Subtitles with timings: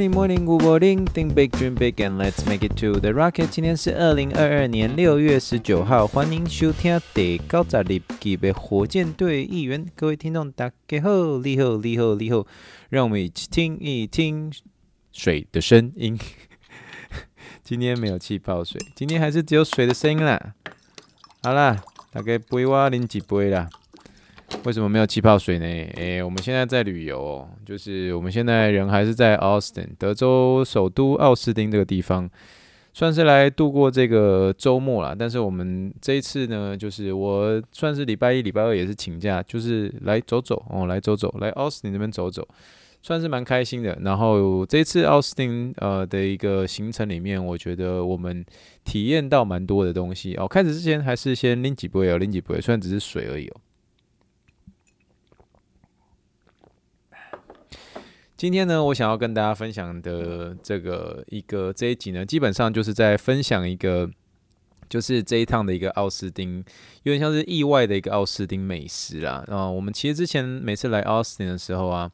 [0.00, 1.06] Morning, morning, good morning.
[1.08, 3.48] Think big, dream big, and let's make it to the rocket.
[3.50, 9.84] 今天是二零二二年六月十九号，欢迎收听第九十二集的火箭队预言。
[9.94, 12.46] 各位听众，大家好，你好，你好，你好，
[12.88, 14.50] 让我们一起听一听
[15.12, 16.18] 水的声音。
[17.62, 20.54] 今天没有气泡水，今天还是只有水的声音啦。
[21.42, 21.78] 好啦，
[22.10, 23.68] 大概杯我啉几杯啦。
[24.64, 25.64] 为什么没有气泡水呢？
[25.64, 32.28] 诶，我们现在在旅游，就是我们现在人还是在奥斯汀，德州首都奥斯汀这个地方，
[32.92, 35.16] 算是来度过这个周末啦。
[35.18, 42.46] 但是我们这一次呢，就是我算是礼拜一、礼拜二也是请假，就是来走走哦，来走走，来奥斯汀这边走走，
[43.00, 43.96] 算是蛮开心的。
[44.02, 48.44] 然后这一次奥斯汀呃的一个行程里面，我觉得我们
[48.84, 50.46] 体验到蛮多的东西哦。
[50.46, 53.56] 开始之前还是先拎几杯哦，拎几杯，虽然只是水而已哦。
[58.40, 64.10] 今天呢，我想要跟大家分享的这个一个这一集呢，基本上就是在分享一个，
[64.88, 66.64] 就是这一趟的一个奥斯汀，
[67.02, 69.44] 有点像是意外的一个奥斯汀美食啦。
[69.48, 72.10] 啊，我们其实之前每次来奥斯汀的时候啊，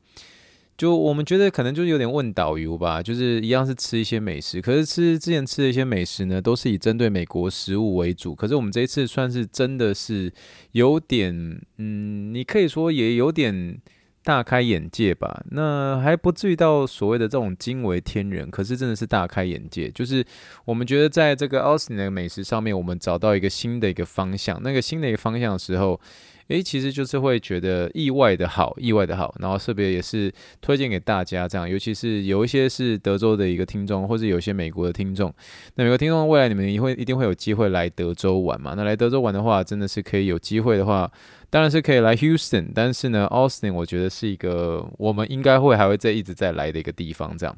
[0.77, 8.35] 就我们觉得可能就有点问导游吧，就是一样是吃一些美食，可是吃之前吃的一些美食呢，都是以针对美国食物为主。
[8.35, 10.33] 可是我们这一次算是真的是
[10.73, 11.33] 有点，
[11.77, 13.81] 嗯，你可以说也有点。
[14.27, 19.89] 大开眼界吧，那还不至于到所谓的这种惊为天人，可是真的是大开眼界。
[19.89, 20.25] 就是
[20.65, 24.61] 我们觉得在这个奥斯汀的美食上面，我们找到一个新的一个方向。
[24.65, 26.01] 那个新的一个方向的时候，
[26.49, 29.35] 诶，其实就是会觉得意外的好，意外的好。
[29.41, 35.33] 然后特别也是推荐给大家这样，尤其是有一些是德州的一个听众，或是有些美国的听众。
[35.75, 38.75] 那美国听众未来你们也会一定会有机会来德州玩嘛？
[38.77, 41.11] 那来德州玩的话，真的是可以有机会的话。
[41.49, 47.56] 当然是可以来 Houston，但是呢，Austin 我觉得是一个我们应该会还会再一直再来的一个地方，这样。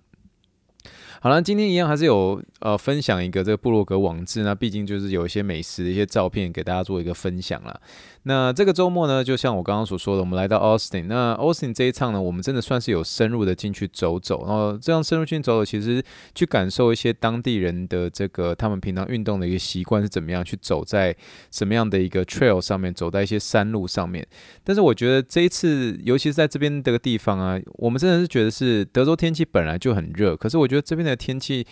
[1.21, 7.81] 好了，今天一样还是有呃分享一个这个部落格网志，那毕竟就是有一些美食的一些照片给大家做一个分享了。
[8.23, 11.07] 那这个周末呢，就像我刚刚所说的，我们来到 Austin。
[11.07, 16.01] 那 Austin 这一趟呢，我们真的算是有深入的进去走走，然后这样深入进去走走，其实
[16.37, 21.17] 去感受一些当地人的这个他们平常运动的一个习惯是怎么样，去走在
[21.51, 24.25] 什么样的一个 trail 上面，走在一些山路上面。
[24.63, 31.67] 但是我觉得这一次，尤其是在这边这个地方啊，我们真的是觉得是德州天气本来就很热，可是我觉得这边的天气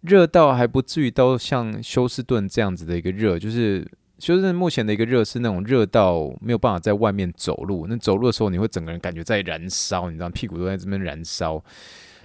[0.00, 3.86] 热到还不至于到像休斯顿这样子的一个热，就是。
[4.18, 11.60] 休斯顿目前的一个热是那种热到没有办法在外面走路，那走路的时候你会整个人感觉在燃烧，你知道屁股都在这边燃烧，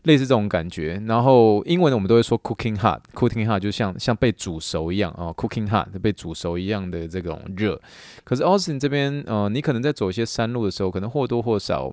[0.04, 1.02] 类似这种感觉。
[1.08, 7.82] 然后英文的我们都会说 cooking hot，cooking hot 就像像被煮熟一样哦，cooking hot 被煮熟一样的这种热。
[8.24, 11.92] 可是 Austin 这边，呃，你可能在走一些山路的时候，可能或多或少。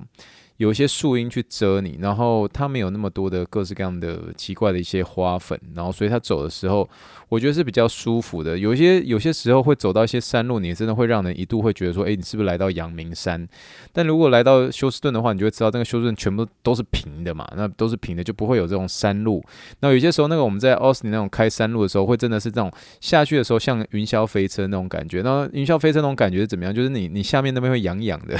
[0.58, 6.88] 有一些树荫去遮你，然后它没有那么多的各式各样的奇怪的一些花粉，然后所以它走的时候，
[7.28, 8.56] 我觉得是比较舒服的。
[8.56, 13.44] 有一些有些时候会走到一些山路，你真的会让人一度会觉得说，诶，你是不是来到阳明山？
[13.92, 19.42] 但如果来到休斯顿的话，你就会知道那个休斯顿全部都是平的嘛，那都是平的，就不会有这种山路。
[19.80, 22.70] 那有些时候，那个我们在奥斯汀那种开山路的时候，会真的是这种
[23.00, 25.20] 下去的时候像云霄飞车那种感觉。
[25.22, 26.72] 那云霄飞车那种感觉是怎么样？
[26.72, 28.38] 就是你你下面那边会痒痒的，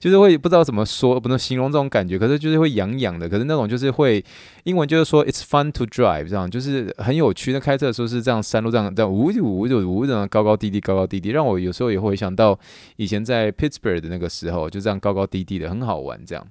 [0.00, 1.36] 就是会不知道怎么说，不能。
[1.46, 4.24] 形容这种感觉，可是就是会痒痒的，可是那种就是会，
[4.64, 7.52] 英文就是说 it's fun to drive，这样就是很有趣。
[7.52, 12.58] 那开车的时候是这样，山路这样这样，呜呜呜呜呜这样高高低低，高高低低，让我有时候也会想到
[12.96, 16.44] 以前在 Pittsburgh 的那个时候，就这样高高低低的，很好玩这样。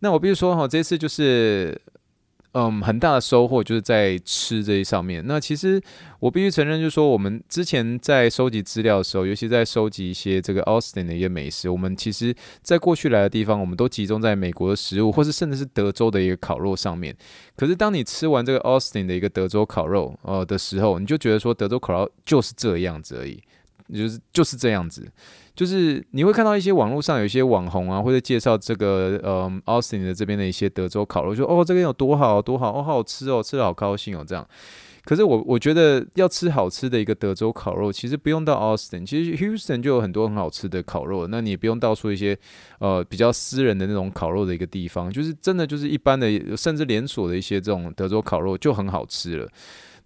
[0.00, 1.76] 那我比如说哈，这次就是。
[2.58, 5.22] 嗯，很大的收获就是在吃这一上面。
[5.28, 5.80] 那其实
[6.18, 17.16] 我必须承认，就是说我们之前在收集资料的时候，尤其在收集一些这个 Austin 的一些美食，我们其实在过去来的地方，我们都集中在美国的食物，或是甚至是德州的一个烤肉上面。
[17.54, 23.40] 可是当你吃完这个 Austin 的一个德州烤肉呃的时候，你就觉得说德州烤肉就是这样子而已，
[23.92, 25.06] 就是就是这样子。
[25.54, 34.46] 就是你会看到一些网络上有一些网红啊，或者介绍这个呃奥斯汀的这边的一些德州烤肉，说哦这边有多好多好哦，好好吃哦，吃的好高兴哦这样。
[35.04, 42.38] 可是我我觉得要吃好吃的一个德州烤肉，其实不用到 Austin，，其实 Houston 就有很多很好吃的烤肉，那你也不用到处一些
[42.78, 49.48] 呃比较私人的那种烤肉的一个地方，就是真的就是一般的，甚至连锁的一些这种德州烤肉就很好吃了。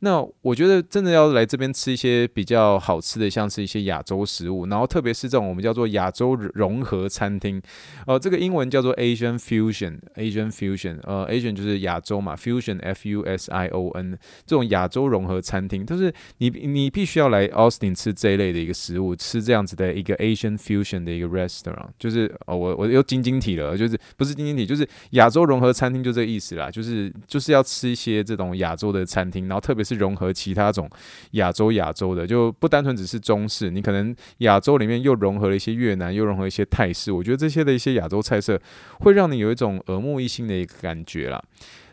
[0.04, 7.62] 那我觉得真的要来这边吃一些比较好吃的，像是一些亚洲食物，然后特别是这种我们叫做亚洲融合餐厅，
[8.08, 21.28] 呃，这个英文叫做 Asian Fusion，Asian Fusion，呃，Asian 就是亚洲嘛，Fusion F U S I O N，这种亚洲融合餐厅，就是你你必须要来 Austin 吃这一类的一个食物，吃这样子的一个 Asian Fusion 的一个
[21.28, 30.88] restaurant，就是哦，我我又晶晶体了，就是不是晶晶体，就是亚洲融合餐厅，就这个意思啦，就是就是要吃一些这种亚洲的餐厅，然后特别是融合其他种
[31.32, 38.60] 亚洲亚洲的，就不单纯只是中式，你可能亚洲里面又融合了一些越南，又融合一些泰式，我觉得这些的一些亚洲菜色
[39.00, 41.42] 会让你有一种耳目一新的一个感觉啦。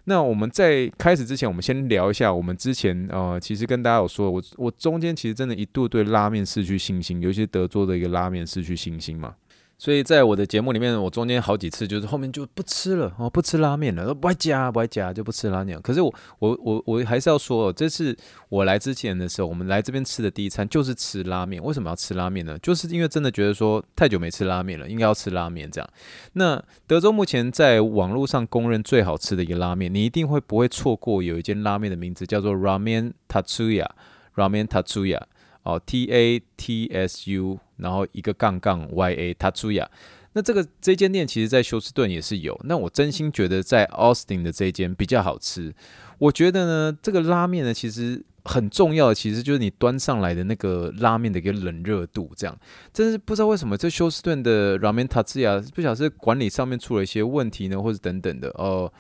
[0.06, 2.34] 那我们在开始之前，我们先聊一下。
[2.34, 9.36] 我们之前呃，其实跟大家有说，我我中间其实真的一度对拉面失去信心，尤其是德州的一个拉面失去信心嘛。
[9.79, 15.81] 所以在我的节目里面，我中间好几次就是后面就不吃了哦，不吃拉面了，不爱加不爱加就不吃拉面。
[15.81, 18.13] 可是我我我我还是要说，这次
[18.49, 21.63] 我来之前的时候，我们来这边吃的第一餐就是吃拉面。
[21.63, 22.59] 为什么要吃拉面呢？
[22.59, 25.89] 就是因为真的觉得说太久没吃拉面了，应该要吃拉面这样。
[26.33, 31.23] 那德州目前在网络上公认最好吃的一个拉面，你一定会不会错过？
[31.23, 35.21] 有一间拉面的名字叫做 Ramen Tatsuya，Ramen Tatsuya。
[35.63, 39.88] 哦，T A T S U，然后一个杠杠 Y A Tatsuya。
[40.33, 42.59] 那这个这间店其实在休斯顿也是有。
[42.63, 45.73] 那我真心觉得在 Austin 的这间比较好吃。
[46.19, 52.31] 我觉得呢，这个拉面呢，其实很重要的，其实就是你端上来的那个拉面的一个冷热度。
[52.35, 52.55] 这样，
[52.94, 58.91] 真是不知道为什么这休斯顿的 Ramen Tatsuya 不晓得是管理上面出了一些问题呢，或者等等的哦。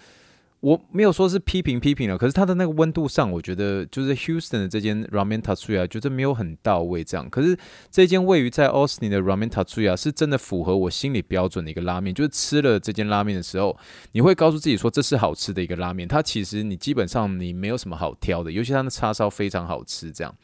[0.61, 7.29] 我没有说是批评批评了，可是它的那个温度上，我觉得就是 Houston 的这间 Ramen Tatsuya 觉得没有很到位这样。
[7.29, 7.57] 可是
[7.89, 13.77] 这间位于在 Austin 的 Ramen Tatsuya 是真的符合我心里标准的一个拉面，就是吃了这间拉面的时候，
[14.11, 16.05] 你会告诉自己说这是好吃的一个拉面。
[16.05, 20.35] 它其实你基本上你没有什么好挑的，尤其它的叉烧非常好吃，这样。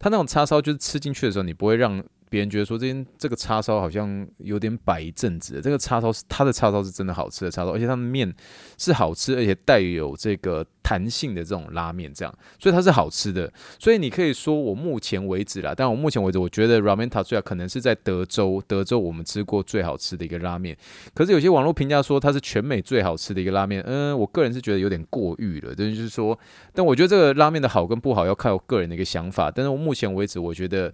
[0.00, 2.02] 它那种叉烧就是吃进去的时候，你不会让。
[2.32, 8.34] 别人觉得说这边这个叉烧好像有点摆一阵子，这个叉烧是它的叉烧是真的好吃的叉烧，而且它的面
[8.78, 10.66] 是好吃，而且带有这个。
[10.84, 13.50] 弹性的这种拉面，这样，所以它是好吃的。
[13.78, 20.76] 所以你可以说，我目前为止啦，但我目前为止，我觉得 Ramen Tatsuya 可能是在德州，德州我们吃过最好吃的一个拉面。
[21.14, 25.72] 可是有些网络评价说它是全美最好吃的一个拉面，嗯，我个人是觉得有点过誉了。
[25.72, 26.36] 就是说，
[26.74, 29.52] 但我觉得这个拉面的好跟不好要看我个人的一个想法。
[29.52, 30.92] 但是我目前为止，我觉得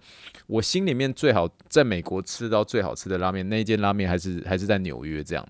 [0.48, 5.46] 我心里面最最好在美国吃到最好吃的拉面，那一间拉面还是还是在纽约这样。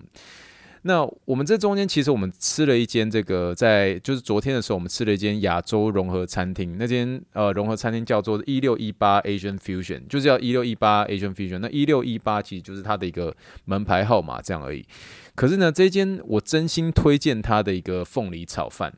[0.81, 11.59] 那我们这中间其实我们吃了一间这个在就是昨天的时候我们吃了一间亚洲融合餐厅，那间呃融合餐厅叫做一六一八 Asian Fusion，就是叫一六一八 Asian Fusion。
[11.59, 13.33] 那一六一八其实就是它的一个
[13.63, 14.85] 门牌号码这样而已。
[15.33, 18.93] 可是呢，这间我真心推荐它的一个凤梨炒饭，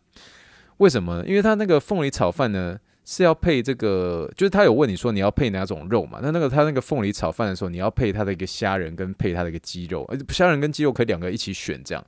[0.77, 1.23] 为什么？
[1.27, 2.79] 因为它那个凤梨炒饭呢。
[3.11, 6.19] 是要配这个，就是他有问你说你要配哪种肉嘛？
[6.21, 12.01] 那那个他那个凤梨炒饭的时候，你要配他的一个虾仁跟配他的一个鸡肉，虾仁跟鸡肉可以两个一起选这样。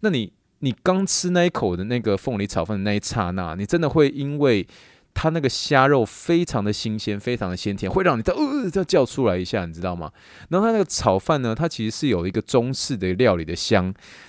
[0.00, 4.66] 那你你刚吃那一口的那个凤梨炒饭的那一刹那，你真的会因为。
[5.14, 10.10] 它那个虾肉非常的新鲜，非常的鲜甜，会让你在呃这叫出来一下，你知道吗？
[10.50, 13.84] 然后它那个炒饭呢，它其实是有一个中式的料理的香，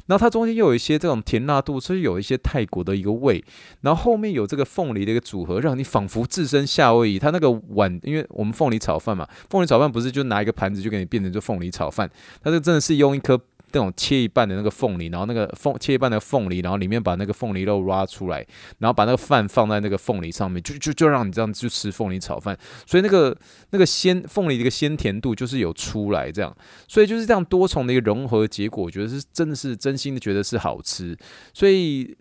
[0.06, 3.44] 然后它中间又有一些这种甜辣度，所以有一些泰国的一个味，
[3.82, 7.20] 然后后面有这个凤梨的一个组合，让你仿佛置身夏威夷。
[7.20, 12.10] 它那个碗，因为我们凤梨炒饭嘛，凤梨炒饭不是就拿一个盘子就给你变成就凤梨炒饭，
[12.44, 13.40] 它这真的是用一颗。
[13.76, 18.38] 那种切一半的那个凤梨，然后那个凤切一半的凤梨，然后里面把那个凤梨肉挖出来，
[18.80, 22.58] 然后把那个饭放在那个凤梨上面，就就就让你这样去吃凤梨炒饭，
[22.88, 23.38] 所以那个
[23.72, 26.56] 那个鲜凤梨的一个鲜甜度就是有出来这样，
[26.88, 31.18] 所以就是这样多重的一个融合结果，我觉得是真的是真心的觉得是好吃，
[31.54, 32.16] 所以。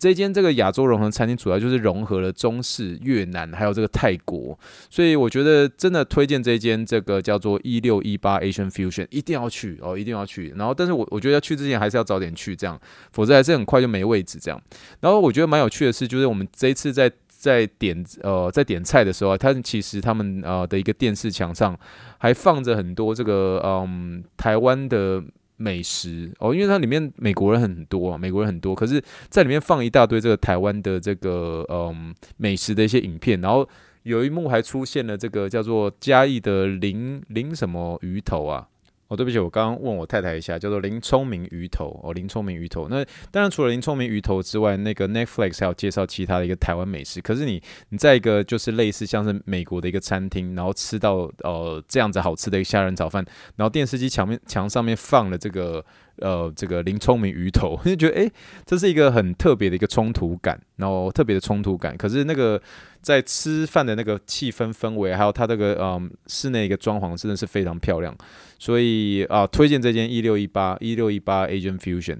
[0.00, 10.54] 这间这个亚洲融合餐厅主要就是融合了中式、越南还有这个泰国，所以我觉得真的推荐这间这个叫做一六一八 Asian Fusion，一定要去哦，一定要去。
[10.56, 12.80] 然后，但是我我觉得要去之前还是要早点去，这样，
[13.12, 14.58] 否则还是很快就没位置这样。
[15.00, 21.78] 然后我觉得蛮有趣的是，就是我们这一次在在点呃在点菜的时候啊，他其实他们呃的一个电视墙上
[22.16, 25.22] 还放着很多这个嗯台湾的。
[25.60, 33.68] 美食哦，因为它里面美国人很多啊，美国人很多，可是在里面放一大堆这个台湾的这个嗯美食的一些影片，然后
[34.04, 38.66] 有一幕还出现了这个叫做嘉义的林林什么鱼头啊。
[39.10, 42.86] 哦，对不起，我刚刚问我太太一下，叫做林聪明鱼头哦，林聪明鱼头。
[42.88, 47.20] 那当然除了林聪明鱼头之外，那个 Netflix 还有介绍其他的一个台湾美食。
[47.20, 53.24] 可是你你在一个就是类似像是美国的一个餐厅，然后吃到呃这样子好吃的一个虾仁炒饭，
[53.56, 55.84] 然后电视机墙面墙上面放了这个
[56.20, 58.32] 呃这个林聪明鱼头， 就觉得诶，
[58.64, 61.96] 这是一个很特别的一个冲突感，然后特别的冲突感。
[61.96, 62.60] 可是那个
[63.00, 68.16] 在吃饭的那个气氛氛围，还有它这个嗯室内一个装潢，真的是非常漂亮。
[68.58, 72.18] 所以啊，推荐这间一六一八一六一八 Asian Fusion。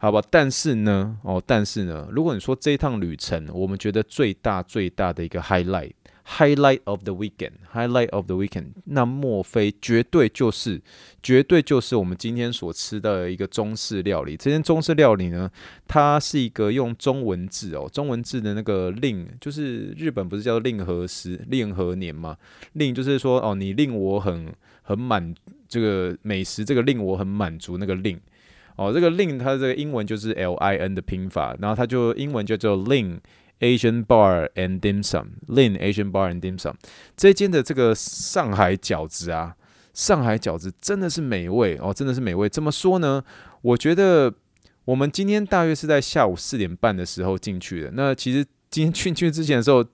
[0.00, 5.90] 好吧，但是呢，哦，但是呢，如果你说这一趟旅程，我们觉得最大最大的一个 highlight
[6.30, 10.78] Highlight of the weekend，highlight of the weekend，那莫非绝对就是，
[11.22, 14.36] 绝对就是我们今天所吃的一个中式料理。
[14.36, 15.50] 这间中式料理呢，
[15.86, 22.36] 它是一个用中文字哦，中文字的那个令，就是日本不是叫做令和时、令和年吗？
[22.74, 25.34] 令就是说哦，你令我很很满，
[25.66, 28.20] 这个美食，这个令我很满足，那个令。
[28.76, 33.18] 哦，这个 Lin 它这个英文就是 L I N 的拼法，然后它就英文就叫 Lin
[33.60, 36.74] Asian Bar and Dim Sum，Lin Asian Bar and Dim Sum。
[37.16, 39.56] 这间的这个上海饺子啊，
[39.92, 42.48] 上海饺子真的是美味哦，真的是美味。
[42.48, 43.22] 怎么说呢？
[43.62, 44.32] 我觉得
[44.84, 47.90] 我们今天大约是在下午四点半的时候进去的。
[47.92, 49.84] 那其实今天进去之前的时候，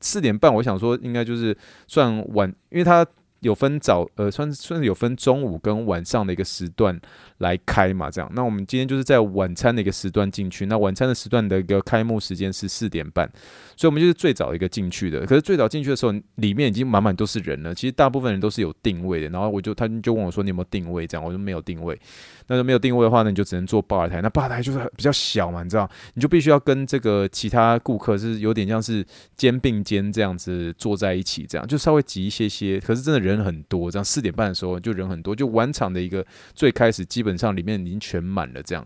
[0.00, 1.56] 四点半，我想说应该就是
[1.86, 3.06] 算晚，因为它
[3.46, 7.00] 有分早，呃，算算是有分中午跟晚上的一个时段。
[7.38, 8.30] 来开嘛，这样。
[8.34, 10.64] 那我们今天就是在晚餐的一个时段进去。
[10.64, 13.30] 那晚餐的时段的一个开幕时间是四点半，
[13.76, 15.26] 所以我们就是最早一个进去的。
[15.26, 17.74] 可是最早进去的时候，里面已经满满都是人了。
[17.74, 19.28] 其实大部分人都是有定位的。
[19.28, 22.00] 然后我就他就问我说：“你有没有定位？”这样我就没有定位。
[22.46, 24.22] 那就没有定位的话呢，你就只能坐吧台。
[24.22, 29.04] 那吧台就是比较小嘛，你知道，你就必须要跟这个其他顾客是有点像是
[29.36, 32.80] 肩并肩这样子坐在一起，这样就稍微挤一些些。
[32.80, 37.36] 可是真的人人很多，这样四点半的时候就人很多，就晚场的一个最开始基本。
[37.36, 38.82] 上里面已经全满了，这样，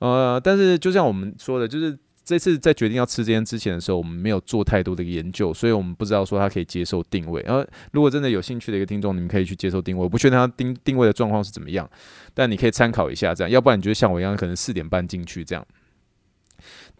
[0.00, 7.40] 呃，但是就像我们说的，就是这次在决定要吃这间之前的时候，我们没有做太多的研究，所以我们不知道说它可以接受定位。
[7.46, 10.02] 然后，如果真的有兴趣的一个听众，你们可以去接受定位。
[10.02, 11.88] 我不确定它定定位的状况是怎么样，
[12.34, 13.50] 但你可以参考一下，这样。
[13.50, 15.64] 要不然你就像我一样，可能四点半进去这样。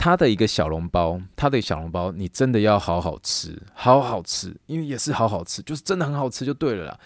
[0.03, 6.99] 它的一个小笼包，它的小笼包，你真的要好好吃，好好吃，因为也是好好吃，就是真的很好吃就对了啦。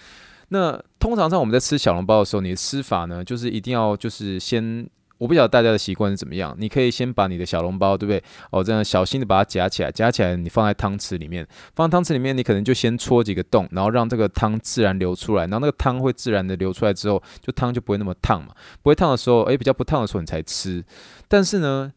[0.49, 4.88] 那通常上我们在吃小笼包的时候，你的吃法呢，就是一定要就是先，
[5.19, 6.57] 我不晓得大家的习惯是怎么样。
[6.59, 8.25] 你可以先把你的小笼包，对不对？
[8.50, 20.83] 哦，这样小心的把它夹起来，夹起来你放在汤匙里面，放在汤匙里面，你可能就先戳几个洞，然后让这个汤自然流出来，然后那个汤会自然的流出来之后，就汤就不会那么烫嘛，不会烫的时候，诶，比较不烫的时候你才吃。
[21.29, 21.93] 但是呢，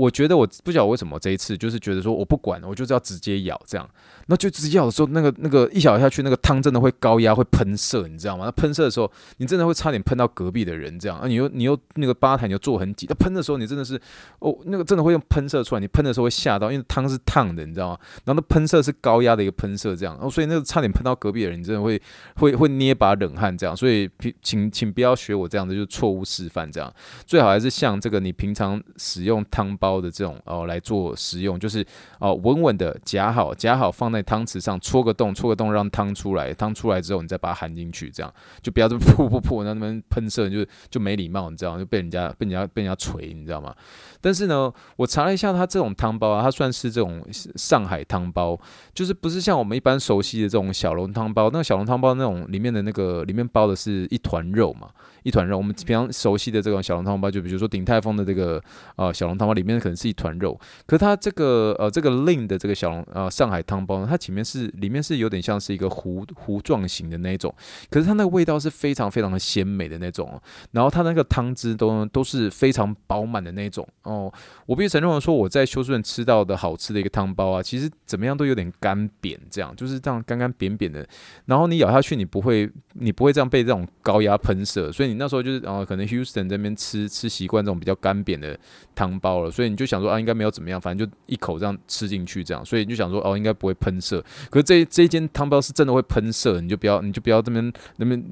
[0.00, 3.86] 我觉得我不晓得为什么这一次就是觉得说我不管，我就是要直接咬这样。
[4.28, 8.46] 那就直接咬的时候，那个那个一咬下去，那个汤真的会高压，会喷射，你知道吗？
[8.46, 14.00] 那喷射的时候，你真的会差点喷到隔壁的人，这样啊，你又你又那个吧台你又坐很挤，那喷的时候你真的是
[14.38, 17.98] 哦，那个真的会用喷射出来，你喷的时候会吓到，因为汤是烫的，你知道吗？
[18.24, 22.00] 然后那喷射是高压的一个喷射，这样，哦，所以那个差点喷到隔壁的人，你真的会
[22.36, 24.08] 会会捏把冷汗，这样，所以
[24.40, 26.92] 请请不要学我这样的，就是错误示范，这样，
[27.26, 31.84] 最好还是像这个你平常使用汤包包的这种哦来做食用，就是
[32.20, 34.20] 哦稳稳的夹好夹好放在。
[34.30, 36.54] 汤匙上戳个洞，戳个洞让汤出来。
[36.54, 38.32] 汤出来之后，你再把它含进去，这样
[38.62, 41.76] 就不要这么 噗噗噗，那那边喷射就是就没礼貌，你知道？
[41.76, 43.74] 就被人家被人家被人家锤，你知道吗？
[44.20, 48.56] 但是呢，我查了一下，它这种汤包啊，它算是这种上海汤包，
[48.94, 51.50] 就是不是像我们一般熟悉的这种小笼汤包。
[51.50, 54.90] 那个小笼汤包那种里面的那个里面包的是一团肉嘛，
[55.22, 55.56] 一团肉。
[55.56, 58.62] 我们平常熟悉的这种小笼汤包，就比如说鼎泰丰的这个
[58.96, 60.58] 呃小笼汤包，里面可能是一团肉。
[60.86, 67.54] 可它这个呃这个 Lin 的这个小笼呃上海汤包呢，它前面是里面是有点像是一个糊糊状型的那种，
[67.90, 70.40] 可是它那个味道是非常非常的鲜美的那种，
[70.72, 73.86] 然后它那个汤汁都都是非常饱满的那种。
[74.02, 74.32] 哦，
[74.66, 81.06] 我必须承认说，我在休斯顿吃到的好吃的一个汤包啊，其实怎么样都有点干扁，这样就是这样干干扁扁的。
[81.46, 84.90] 然后你咬下去，你不会，你不会这样被这种高压喷射。
[84.90, 88.58] 所以你那时候就是，哦，可能 Houston 这边吃吃习惯这种比较干扁的
[88.94, 92.64] 汤包了，所以你就想说啊，应该没有怎么样，反正就一口这样吃进去这样。
[92.64, 94.24] 所以你就想说哦，应该不会喷射。
[94.50, 98.24] 可是这这一间汤包是真的会喷射，你就不要，你就不要这边那边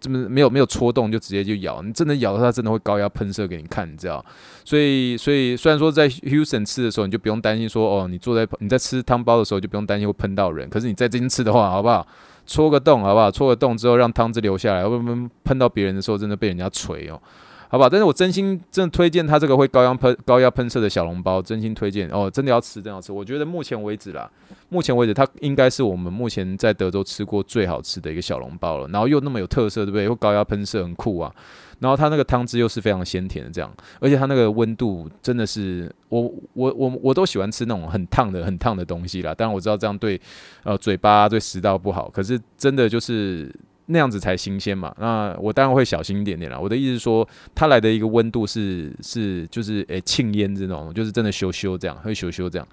[0.00, 4.24] 这边没有没有戳动就直接就咬，你真的咬到它，真的会高压喷射给你看，你知道？
[4.64, 5.16] 所以。
[5.16, 10.68] 所以虽然说在 Houston 吃的时候，你就不用担心说哦，你坐在你在吃汤包的时候就不用担心会喷到人。
[10.68, 12.06] 可是你在这边吃的话，好不好？
[12.46, 13.30] 戳个洞，好不好？
[13.30, 17.20] 戳个洞之后让汤汁流下来，会不会喷到别人的时候，真的被人家锤哦，
[17.68, 17.88] 好吧？
[17.90, 23.12] 但是我真心真的推荐他这个会高压喷高压喷射的小笼包，真心推荐哦，真的要吃，真的要吃。
[23.12, 24.30] 我觉得目前为止啦，
[24.70, 28.88] 目前为止它应该是我们目前在德州吃过最好吃的一个小笼包了。
[28.88, 30.04] 然后又那么有特色，对不对？
[30.04, 31.32] 又高压喷射，很酷啊。
[31.78, 36.22] 然后它那个汤汁又是非常鲜甜的，这样，而且它那个温度真的是，我
[36.54, 39.34] 我我我都喜欢吃那种很烫的、很烫的东西啦。
[39.34, 40.20] 当然我知道这样对
[40.64, 43.54] 呃嘴巴、对食道不好，可是真的就是
[43.86, 44.94] 那样子才新鲜嘛。
[44.98, 46.58] 那我当然会小心一点点啦。
[46.58, 52.66] 我的意思是说，它来的一个温度是是就是诶庆烟这种，就是真的咻咻这样，会咻咻这样。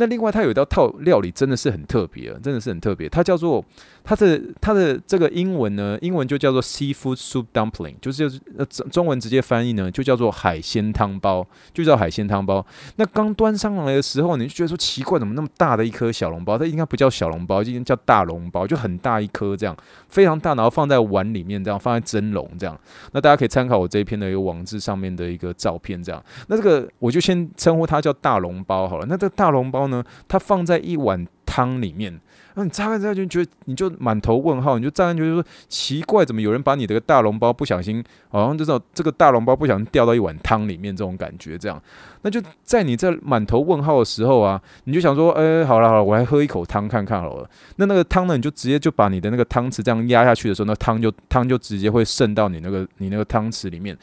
[0.00, 3.06] 那另外，它有一道套料理真的是很特别，真的是很特别。
[3.06, 3.62] 它叫做
[4.02, 8.30] 它的它的这个英文呢，英文就叫做 seafood soup dumpling，就是
[8.70, 12.64] 中中文直接翻译呢，就叫做海鲜汤包，就叫海鲜汤包。
[12.96, 16.56] 那刚端上来的时候，你就觉得说奇怪，怎么那么大的一颗小笼包？
[16.56, 19.76] 它应该不叫小笼包，今天叫大笼包，就很大一颗这样，
[20.08, 22.74] 非常大，然后放在碗里面这样，放在蒸笼这样。
[23.12, 26.24] 那大家可以参考我这一篇的一个网志上面的一个照片这样。
[26.48, 29.04] 那这个我就先称呼它叫大笼包好了。
[29.06, 32.20] 那这大笼包呢，它放在一碗汤里面，
[32.54, 41.82] 那你乍看之下就觉得，你就满头问号，你就乍看觉得说奇怪，怎么有人把你这个大笼包不小心，好像就是这个大笼包不小心掉到一碗汤里面这种感觉，这样，
[42.22, 47.50] 那就在你在满头问号的时候啊，你就想说，哎、好了好了，我来喝一口汤看看好了。
[47.76, 53.96] 那那个汤呢，你就直接就把你的那个汤匙这样压下去的时候，那汤就汤就直接会渗到你那个你那个汤匙里面。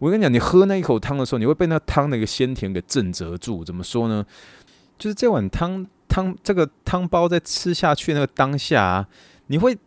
[0.00, 3.64] 我跟你讲，你喝那一口汤的时候，你会被那汤那个鲜甜给震慑住。
[3.64, 4.24] 怎么说呢？
[4.98, 9.08] 就是这碗汤汤这个汤包在吃下去那个当下啊，
[9.48, 9.78] 你会。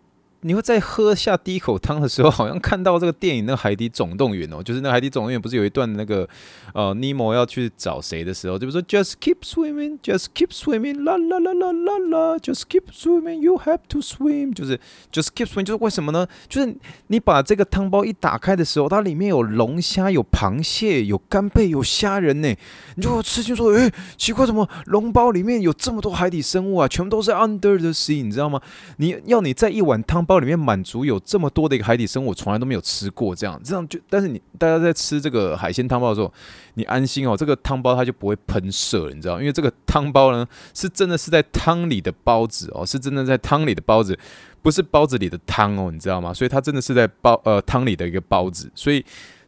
[0.42, 6.28] 你会在喝下第一口汤的时候，好像看到这个电影《那个海底总动员》哦，就是那《海底总动员》不是有一段那个
[6.74, 13.40] 呃，尼莫要去找谁的时候，就比如说 “Just keep swimming, just keep swimming, la la la la la la, just keep swimming,
[13.40, 14.80] you have to swim”，就是
[15.12, 16.28] “just keep swimming”，就是为什么呢？
[16.48, 16.76] 就是
[17.08, 22.56] 你把这个汤包一打开的时候，它里面有龙虾、有螃蟹、有干贝、有虾仁呢，
[22.96, 26.88] 你就吃惊说：“诶，奇怪，怎么笼包里面有这么多海底生物啊？
[26.88, 28.62] 全部都是 under the sea，你知道吗？
[28.98, 36.32] 你要你在一碗汤包里面满足有这么多的一个海底生物，我从来都没有吃过这样，这样就但是你大家在吃这个海鲜汤包的时候，
[36.74, 44.20] 你安心哦，这个汤包它就不会喷射，你知道，因为这个汤包呢是真的是在汤里的包子哦，是真的在汤里的包子，
[44.62, 46.34] 不是包子里的汤哦，你知道吗？
[46.34, 49.04] 所以它真的是在包呃汤里的一个包子，所以。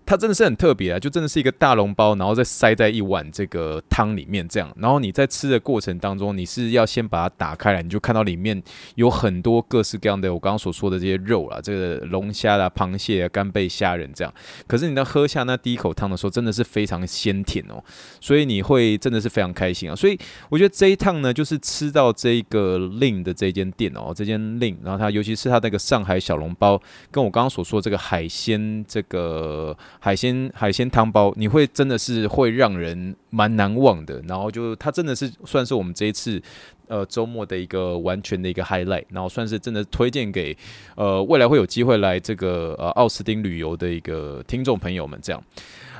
[0.09, 4.67] 它真的是很特别啊，就真的是一个大笼包，然后再塞在一碗这个汤里面这样。
[4.75, 8.59] 然后你在吃的过程当中，你是要先把它打开来，你就看到里面
[8.95, 14.33] 有很多各式各样的我刚刚所说的这些肉啦，这个龙虾啦、螃蟹啊、干贝、虾仁这样。
[14.65, 17.79] 可是你在喝下那第一口汤的时候，真的是非常鲜甜哦，
[18.19, 19.95] 所以你会真的是非常开心啊。
[19.95, 20.17] 所以
[20.49, 26.81] 我觉得这一趟呢，就是吃到这个令的这间店哦，这间令然后它尤其是它那个上海小笼包，
[27.11, 29.77] 跟我刚刚所说这个海鲜这个。
[29.99, 34.21] 海鲜海鲜汤包，你会真的是会让人蛮难忘的。
[34.27, 36.41] 然后就它真的是算是我们这一次
[36.87, 39.05] 呃周末的一个完全的一个 highlight。
[39.09, 40.55] 然后算是真的推荐给
[40.95, 45.43] 呃未来会有机会来这个呃奥斯汀旅游的一个听众朋友们这样。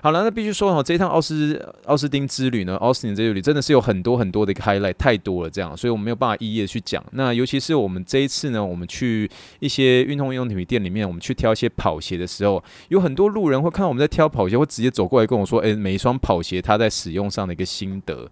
[0.01, 7.03] 好了，那必须说哈，这一趟奥斯奥斯汀之旅呢，奥斯汀之旅真的是有很多很多的一个 highlight，太多了这样，所以我们没有办法一一的去讲。
[7.11, 18.29] 那尤其是我们这一次呢，我们去一些运动用品店里面，我们去挑一些跑鞋的时候，有很多路人会看到我们在挑跑鞋，会直接走过来跟我说：“诶，每一双跑鞋它在使用上的一个心得。”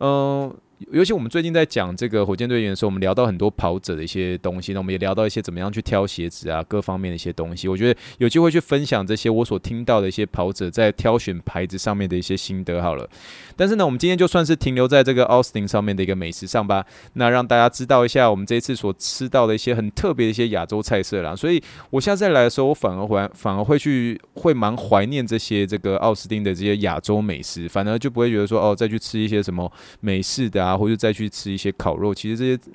[0.00, 0.54] 嗯。
[0.90, 7.68] 尤其我们最近在讲这个火箭队员的时候，我们聊到很多跑者的一些东西，那我们也聊到一些怎么样去挑鞋子啊，各方面的一些东西。
[7.68, 13.08] 我觉得有机会去分享这些我所听到的一些跑者在挑选牌子上面的一些心得好了。
[13.56, 21.36] 但是呢，我们今天就算是停留在这个奥斯汀上面的一个美食上吧，那让大家知道一下我们这一次所吃到的一些很特别的一些亚洲菜色啦。
[21.36, 30.71] 所以我下次再来的时候，我反而会反而会去会蛮怀念这些这个奥斯汀的这些亚洲美食，反而就不会觉得说哦，再去吃一些什么美式的啊。
[30.76, 32.72] 或者再去吃一些烤肉，其实这些，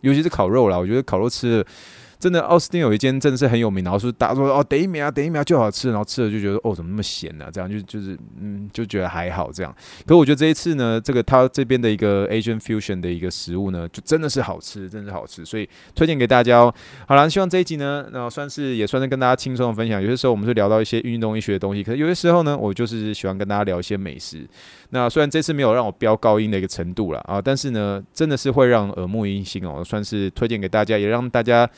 [0.00, 1.66] 尤其是烤肉啦，我觉得烤肉吃的。
[2.18, 9.72] 真的，奥斯汀有一间真的是很有名，然后是大家说哦，等一秒啊，第一秒，就好吃，然后吃了就觉得哦，怎么那么咸呢、这样就就是嗯，就觉得还好这样。
[10.04, 16.74] 可是我觉得这一次呢，这个他这边的一个 Asian Fusion 的一个食物呢，就真的是好吃，真的是好吃，所以推荐给大家哦。
[17.06, 20.02] 好了，希望这一集呢，那算是也算是跟大家轻松的分享。
[20.02, 24.44] 有些时候我们是聊到一些运动医学的东西，可是有些时候呢，我就是喜欢跟大家聊一些美食。
[24.90, 31.68] 那虽然这次没有让我飙高音的一个程度了啊，但是呢，真的是会让耳目一新哦，算是推荐给大家，也让大家。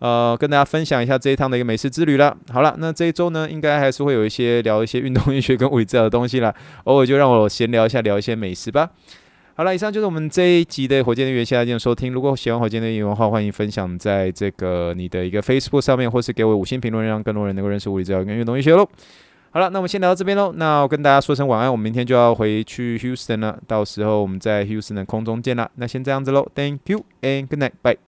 [0.00, 2.36] 呃，跟大家分享一下这一趟的一个美食之旅了。
[2.52, 6.52] 好了，那这一周呢，应该还是会有一些聊一些运动医学跟物理治疗的东西了。
[6.84, 8.90] 偶尔就让我闲聊一下，聊一些美食吧。
[9.54, 12.10] 好了，以上就是我们这一集的火箭队员，谢谢大家收听。
[12.10, 18.88] 如果喜欢火箭队员的话，欢迎分享在这个你的一个 Facebook 上面，或是给我五星评论，让更多人能够认识物理治疗跟运动医学喽。
[19.50, 20.50] 好了，那我们先聊到这边喽。
[20.56, 25.70] 那我跟大家说声晚安，我们明天就要回去 Houston 了，到时候我们在 Houston 的空中见了。
[25.74, 27.98] 那先这样子喽，Thank you and good night，bye。